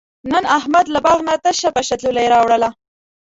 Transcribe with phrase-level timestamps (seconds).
[0.31, 2.69] نن احمد له باغ نه تشه پشه ځولۍ راوړله.